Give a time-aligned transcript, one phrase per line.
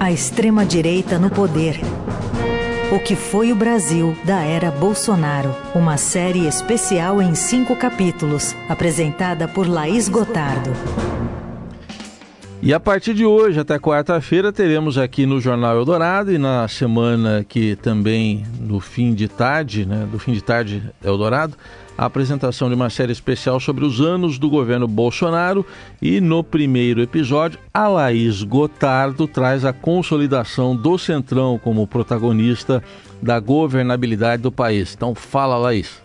[0.00, 1.78] A extrema-direita no poder.
[2.90, 5.54] O que foi o Brasil da era Bolsonaro.
[5.74, 10.70] Uma série especial em cinco capítulos, apresentada por Laís Gotardo.
[12.62, 17.44] E a partir de hoje até quarta-feira teremos aqui no Jornal Eldorado e na semana
[17.46, 21.54] que também no fim de tarde, né, do fim de tarde Eldorado,
[22.00, 25.66] a apresentação de uma série especial sobre os anos do governo Bolsonaro
[26.00, 32.82] e no primeiro episódio a Laís Gotardo traz a consolidação do Centrão como protagonista
[33.20, 34.94] da governabilidade do país.
[34.96, 36.00] Então fala, Laís.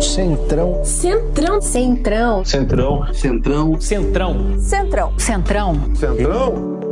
[0.00, 0.84] Centrão.
[0.84, 1.60] Centrão.
[1.60, 2.44] Centrão.
[2.44, 3.12] Centrão.
[3.12, 3.80] Centrão.
[3.80, 4.60] Centrão.
[4.60, 5.18] Centrão.
[5.18, 5.96] Centrão.
[5.96, 6.85] Centrão.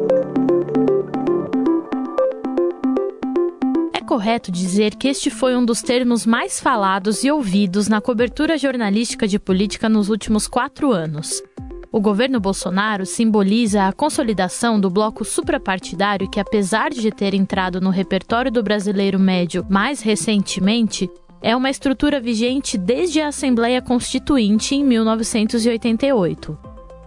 [4.14, 9.26] Correto dizer que este foi um dos termos mais falados e ouvidos na cobertura jornalística
[9.26, 11.42] de política nos últimos quatro anos.
[11.90, 17.90] O governo Bolsonaro simboliza a consolidação do bloco suprapartidário que, apesar de ter entrado no
[17.90, 21.10] repertório do brasileiro médio mais recentemente,
[21.42, 26.56] é uma estrutura vigente desde a Assembleia Constituinte em 1988.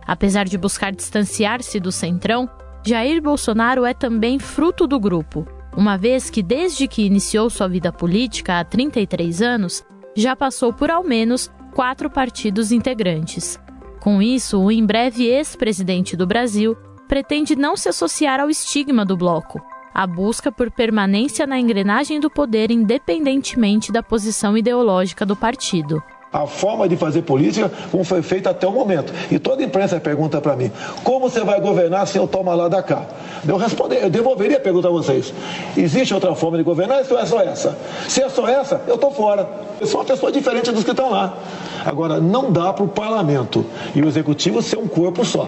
[0.05, 2.49] Apesar de buscar distanciar-se do centrão,
[2.85, 5.47] Jair Bolsonaro é também fruto do grupo
[5.77, 10.89] uma vez que, desde que iniciou sua vida política há 33 anos, já passou por
[10.89, 13.59] ao menos quatro partidos integrantes.
[13.99, 16.75] Com isso, o em breve ex-presidente do Brasil
[17.07, 19.61] pretende não se associar ao estigma do bloco,
[19.93, 26.45] a busca por permanência na engrenagem do poder independentemente da posição ideológica do partido a
[26.45, 29.13] forma de fazer política como foi feita até o momento.
[29.31, 30.71] E toda imprensa pergunta para mim,
[31.03, 33.05] como você vai governar se eu tomar lá da cá?
[33.47, 35.33] Eu, responder, eu devolveria a pergunta a vocês.
[35.75, 37.77] Existe outra forma de governar ou é só essa?
[38.07, 39.47] Se é só essa, eu estou fora.
[39.79, 41.37] Eu sou uma pessoa diferente dos que estão lá.
[41.85, 45.47] Agora, não dá para o parlamento e o executivo ser um corpo só.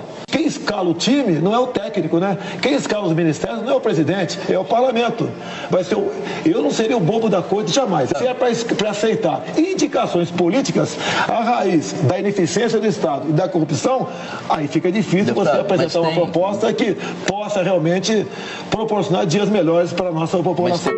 [0.70, 2.38] Quem escala o time não é o técnico, né?
[2.62, 5.28] Quem escala os ministérios não é o presidente, é o parlamento.
[5.68, 6.12] Vai ser o...
[6.46, 8.12] Eu não seria o bobo da corte jamais.
[8.16, 10.96] Se é para aceitar indicações políticas,
[11.28, 14.10] a raiz da ineficiência do Estado e da corrupção,
[14.48, 16.02] aí fica difícil Deputado, você apresentar tem...
[16.02, 18.28] uma proposta que possa realmente
[18.70, 20.94] proporcionar dias melhores para a nossa população.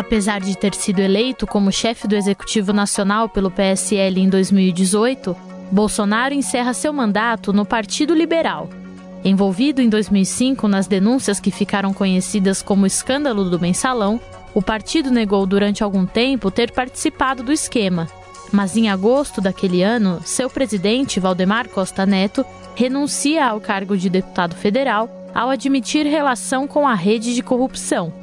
[0.00, 5.36] Apesar de ter sido eleito como chefe do Executivo Nacional pelo PSL em 2018,
[5.70, 8.70] Bolsonaro encerra seu mandato no Partido Liberal.
[9.22, 14.18] Envolvido em 2005 nas denúncias que ficaram conhecidas como escândalo do mensalão,
[14.54, 18.08] o partido negou durante algum tempo ter participado do esquema.
[18.50, 22.42] Mas em agosto daquele ano, seu presidente, Valdemar Costa Neto,
[22.74, 28.19] renuncia ao cargo de deputado federal ao admitir relação com a rede de corrupção.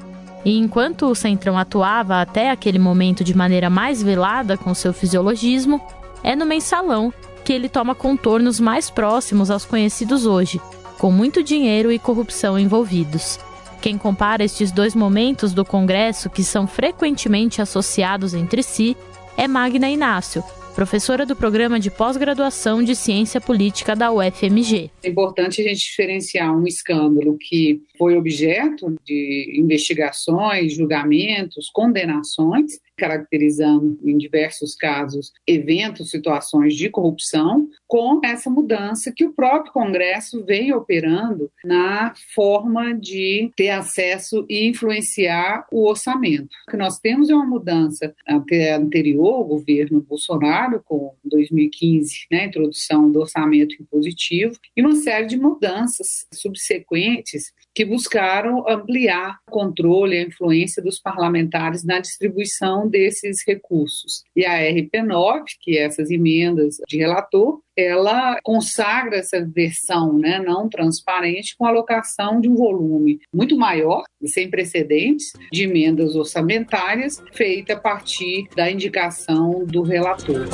[0.47, 5.81] E enquanto o Centrão atuava até aquele momento de maneira mais velada com seu fisiologismo,
[6.23, 7.13] é no mensalão
[7.43, 10.61] que ele toma contornos mais próximos aos conhecidos hoje,
[10.97, 13.37] com muito dinheiro e corrupção envolvidos.
[13.81, 18.95] Quem compara estes dois momentos do Congresso, que são frequentemente associados entre si,
[19.35, 20.41] é Magna Inácio,
[20.77, 24.91] professora do programa de pós-graduação de Ciência Política da UFMG.
[25.01, 33.99] É importante a gente diferenciar um escândalo que foi objeto de investigações, julgamentos, condenações, caracterizando
[34.03, 40.73] em diversos casos eventos, situações de corrupção, com essa mudança que o próprio Congresso vem
[40.73, 46.49] operando na forma de ter acesso e influenciar o orçamento.
[46.67, 52.41] O que nós temos é uma mudança até anterior ao governo Bolsonaro, com 2015, né,
[52.41, 59.51] a introdução do orçamento impositivo, e uma série de mudanças subsequentes que buscaram ampliar o
[59.51, 64.23] controle e a influência dos parlamentares na distribuição desses recursos.
[64.35, 70.67] E a RP9, que é essas emendas de relator, ela consagra essa versão né, não
[70.67, 77.79] transparente com alocação de um volume muito maior, sem precedentes, de emendas orçamentárias, feita a
[77.79, 80.47] partir da indicação do relator.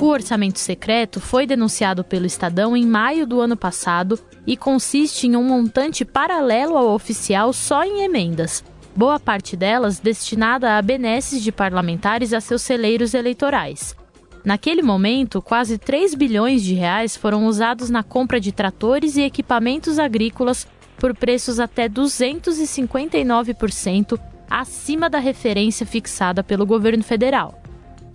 [0.00, 4.16] O orçamento secreto foi denunciado pelo Estadão em maio do ano passado
[4.46, 8.62] e consiste em um montante paralelo ao oficial só em emendas.
[8.94, 13.96] Boa parte delas destinada a benesses de parlamentares a seus celeiros eleitorais.
[14.44, 19.98] Naquele momento, quase 3 bilhões de reais foram usados na compra de tratores e equipamentos
[19.98, 20.64] agrícolas
[20.96, 24.16] por preços até 259%
[24.48, 27.60] acima da referência fixada pelo governo federal.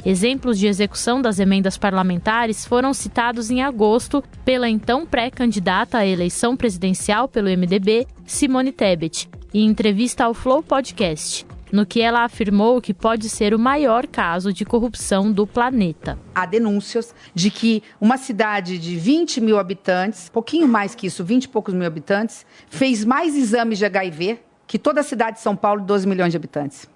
[0.06, 6.58] Exemplos de execução das emendas parlamentares foram citados em agosto pela então pré-candidata à eleição
[6.58, 11.46] presidencial pelo MDB, Simone Tebet, em entrevista ao Flow Podcast.
[11.72, 16.20] no que ela afirmou que pode ser o maior caso de corrupção do planeta.
[16.36, 21.46] Há denúncias de que uma cidade de 20 mil habitantes, pouquinho mais que isso, 20
[21.46, 25.56] e poucos mil habitantes, fez mais exames de HIV que toda a cidade de São
[25.56, 26.88] Paulo, de 12 milhões de habitantes.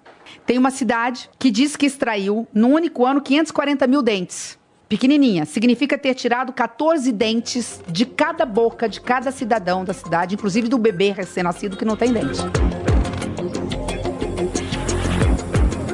[0.46, 4.58] Tem uma cidade que diz que extraiu, no único ano, 540 mil dentes.
[4.88, 10.66] Pequenininha, significa ter tirado 14 dentes de cada boca de cada cidadão da cidade, inclusive
[10.66, 12.40] do bebê recém-nascido que não tem dente.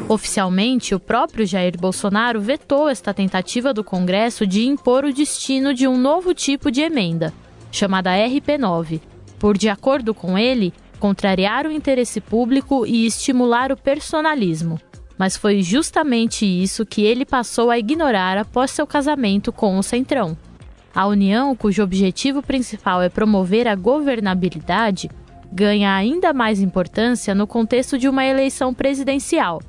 [0.08, 5.88] Oficialmente, o próprio Jair Bolsonaro vetou esta tentativa do Congresso de impor o destino de
[5.88, 7.32] um novo tipo de emenda,
[7.72, 9.00] chamada RP9,
[9.40, 10.72] por, de acordo com ele,
[11.04, 14.80] contrariar o interesse público e estimular o personalismo.
[15.18, 20.34] Mas foi justamente isso que ele passou a ignorar após seu casamento com o Centrão.
[20.94, 25.10] A união, cujo objetivo principal é promover a governabilidade,
[25.52, 29.60] ganha ainda mais importância no contexto de uma eleição presidencial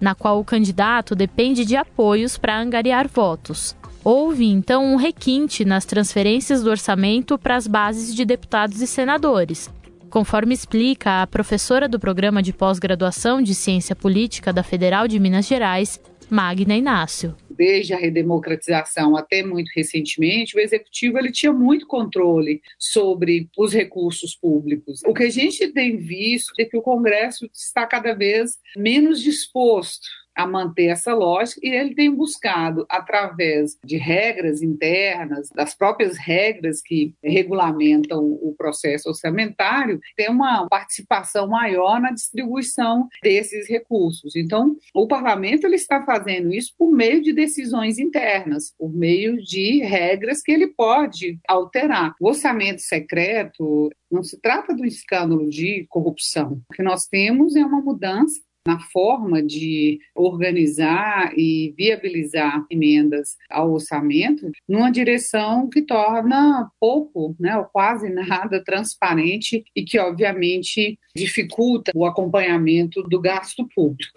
[0.00, 3.74] na qual o candidato depende de apoios para angariar votos.
[4.04, 9.70] Houve então um requinte nas transferências do orçamento para as bases de deputados e senadores,
[10.14, 15.44] conforme explica a professora do programa de pós-graduação de Ciência Política da Federal de Minas
[15.44, 16.00] Gerais,
[16.30, 23.48] Magna Inácio desde a redemocratização até muito recentemente, o executivo ele tinha muito controle sobre
[23.56, 25.02] os recursos públicos.
[25.06, 30.08] O que a gente tem visto é que o Congresso está cada vez menos disposto
[30.34, 36.82] a manter essa lógica e ele tem buscado, através de regras internas, das próprias regras
[36.82, 44.36] que regulamentam o processo orçamentário, ter uma participação maior na distribuição desses recursos.
[44.36, 49.82] Então, o parlamento ele está fazendo isso por meio de decisões internas, por meio de
[49.82, 52.14] regras que ele pode alterar.
[52.20, 56.60] O orçamento secreto não se trata do escândalo de corrupção.
[56.68, 63.72] O que nós temos é uma mudança na forma de organizar e viabilizar emendas ao
[63.72, 71.92] orçamento numa direção que torna pouco, né, ou quase nada transparente e que obviamente dificulta
[71.94, 74.12] o acompanhamento do gasto público.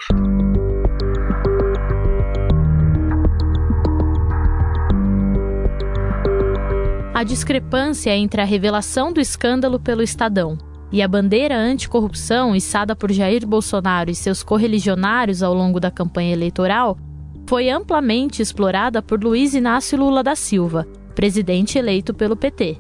[7.14, 10.58] A discrepância entre a revelação do escândalo pelo Estadão
[10.92, 16.34] e a bandeira anticorrupção içada por Jair Bolsonaro e seus correligionários ao longo da campanha
[16.34, 16.98] eleitoral
[17.48, 22.78] foi amplamente explorada por Luiz Inácio Lula da Silva, presidente eleito pelo PT.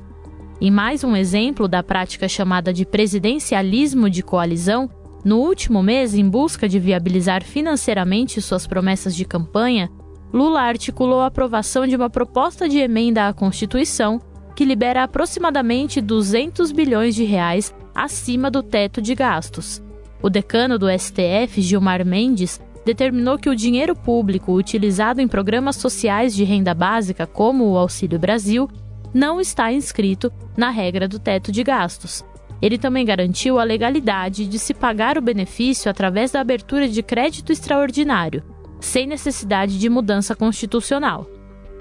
[0.59, 4.89] Em mais um exemplo da prática chamada de presidencialismo de coalizão,
[5.23, 9.89] no último mês, em busca de viabilizar financeiramente suas promessas de campanha,
[10.33, 14.21] Lula articulou a aprovação de uma proposta de emenda à Constituição
[14.55, 19.81] que libera aproximadamente 200 bilhões de reais acima do teto de gastos.
[20.21, 26.35] O decano do STF, Gilmar Mendes, determinou que o dinheiro público utilizado em programas sociais
[26.35, 28.69] de renda básica, como o Auxílio Brasil,
[29.13, 32.23] não está inscrito na regra do teto de gastos.
[32.61, 37.51] Ele também garantiu a legalidade de se pagar o benefício através da abertura de crédito
[37.51, 38.43] extraordinário,
[38.79, 41.27] sem necessidade de mudança constitucional.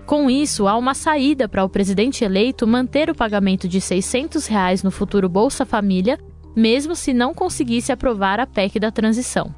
[0.07, 4.85] Com isso, há uma saída para o presidente eleito manter o pagamento de 600 reais
[4.85, 6.17] no futuro Bolsa Família,
[6.55, 9.53] mesmo se não conseguisse aprovar a PEC da transição.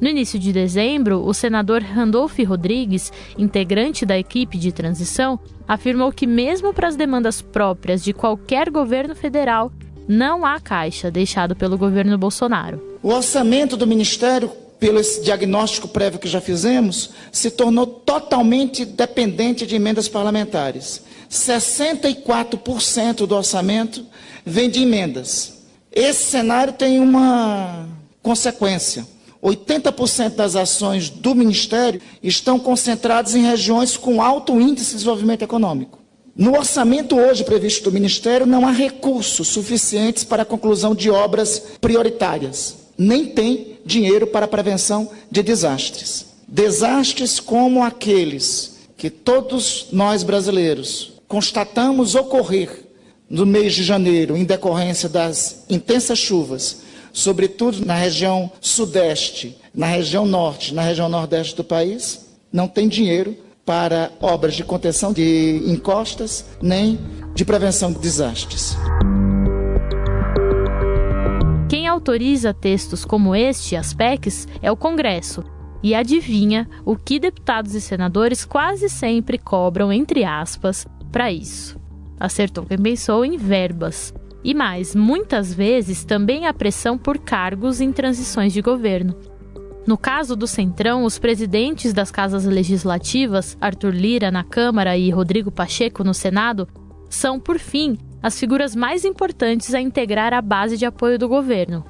[0.00, 6.26] No início de dezembro, o senador Randolph Rodrigues, integrante da equipe de transição, afirmou que,
[6.26, 9.70] mesmo para as demandas próprias de qualquer governo federal,
[10.08, 12.82] não há caixa deixado pelo governo Bolsonaro.
[13.00, 19.74] O orçamento do Ministério pelo diagnóstico prévio que já fizemos, se tornou totalmente dependente de
[19.76, 21.02] emendas parlamentares.
[21.30, 24.04] 64% do orçamento
[24.44, 25.58] vem de emendas.
[25.92, 27.86] Esse cenário tem uma
[28.22, 29.06] consequência.
[29.42, 35.98] 80% das ações do Ministério estão concentradas em regiões com alto índice de desenvolvimento econômico.
[36.36, 41.62] No orçamento hoje previsto do Ministério, não há recursos suficientes para a conclusão de obras
[41.80, 42.76] prioritárias.
[42.96, 46.26] Nem tem dinheiro para a prevenção de desastres.
[46.46, 52.84] Desastres como aqueles que todos nós brasileiros constatamos ocorrer
[53.28, 60.26] no mês de janeiro em decorrência das intensas chuvas, sobretudo na região sudeste, na região
[60.26, 66.44] norte, na região nordeste do país, não tem dinheiro para obras de contenção de encostas
[66.60, 66.98] nem
[67.34, 68.76] de prevenção de desastres
[71.98, 75.44] autoriza textos como este, as PECs, é o Congresso.
[75.82, 81.78] E adivinha o que deputados e senadores quase sempre cobram, entre aspas, para isso.
[82.18, 84.14] Acertou quem pensou em verbas.
[84.42, 89.14] E mais, muitas vezes também a pressão por cargos em transições de governo.
[89.86, 95.50] No caso do Centrão, os presidentes das casas legislativas, Arthur Lira na Câmara e Rodrigo
[95.50, 96.68] Pacheco no Senado,
[97.08, 101.84] são, por fim, as figuras mais importantes a integrar a base de apoio do governo.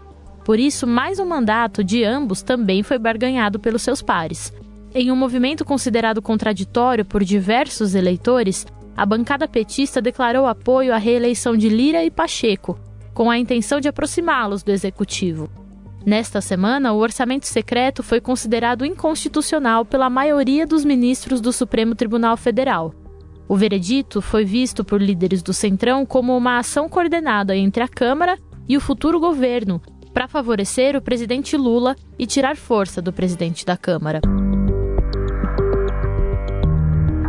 [0.44, 4.52] Por isso, mais um mandato de ambos também foi barganhado pelos seus pares.
[4.94, 8.66] Em um movimento considerado contraditório por diversos eleitores,
[8.96, 12.78] a bancada petista declarou apoio à reeleição de Lira e Pacheco,
[13.14, 15.50] com a intenção de aproximá-los do executivo.
[16.06, 22.36] Nesta semana, o orçamento secreto foi considerado inconstitucional pela maioria dos ministros do Supremo Tribunal
[22.36, 22.94] Federal.
[23.48, 28.38] O veredito foi visto por líderes do Centrão como uma ação coordenada entre a Câmara
[28.68, 29.80] e o futuro governo
[30.12, 34.20] para favorecer o presidente Lula e tirar força do presidente da Câmara.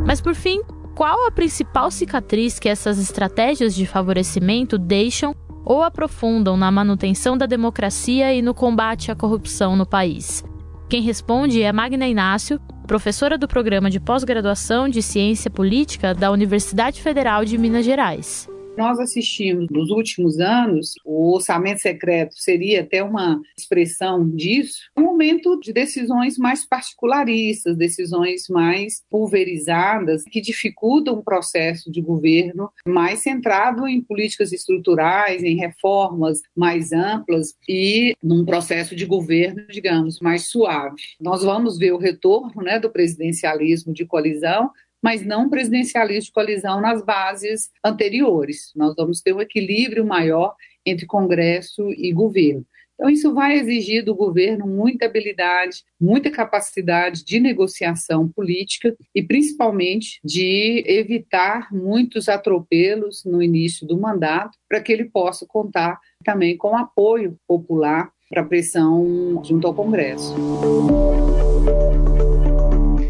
[0.06, 0.62] Mas por fim,
[0.94, 5.34] qual a principal cicatriz que essas estratégias de favorecimento deixam
[5.64, 10.44] ou aprofundam na manutenção da democracia e no combate à corrupção no país?
[10.90, 17.00] Quem responde é Magna Inácio, professora do programa de pós-graduação de Ciência Política da Universidade
[17.00, 18.49] Federal de Minas Gerais
[18.80, 25.60] nós assistimos nos últimos anos, o orçamento secreto seria até uma expressão disso, um momento
[25.60, 33.86] de decisões mais particularistas, decisões mais pulverizadas, que dificultam o processo de governo mais centrado
[33.86, 40.96] em políticas estruturais, em reformas mais amplas e num processo de governo, digamos, mais suave.
[41.20, 46.82] Nós vamos ver o retorno né, do presidencialismo de coalizão, mas não presidencialista de coalizão
[46.82, 48.72] nas bases anteriores.
[48.76, 52.66] Nós vamos ter um equilíbrio maior entre Congresso e governo.
[53.00, 60.20] Então, isso vai exigir do governo muita habilidade, muita capacidade de negociação política e, principalmente,
[60.22, 66.76] de evitar muitos atropelos no início do mandato, para que ele possa contar também com
[66.76, 70.36] apoio popular para pressão junto ao Congresso.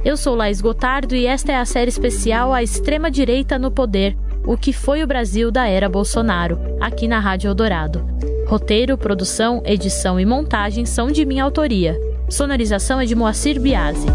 [0.03, 4.15] Eu sou Laís Gotardo e esta é a série especial A Extrema Direita no Poder,
[4.45, 8.05] o que foi o Brasil da era Bolsonaro, aqui na Rádio Eldorado.
[8.47, 11.99] Roteiro, produção, edição e montagem são de minha autoria.
[12.29, 14.07] Sonorização é de Moacir Biasi.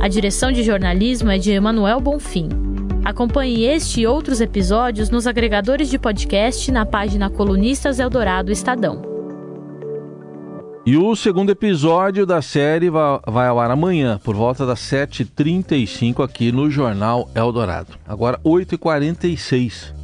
[0.00, 2.48] A direção de jornalismo é de Emanuel Bonfim.
[3.04, 9.13] Acompanhe este e outros episódios nos agregadores de podcast na página Colunistas Eldorado Estadão.
[10.86, 16.52] E o segundo episódio da série vai, ao ar amanhã, por volta das 7h35 aqui
[16.52, 17.94] no Jornal Eldorado.
[18.06, 20.03] Agora 8h46.